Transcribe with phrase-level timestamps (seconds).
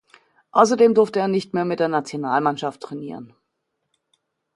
[0.51, 3.35] Außerdem durfte er nicht mehr mit der Nationalmannschaft trainieren.